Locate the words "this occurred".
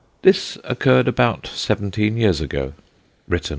0.23-1.07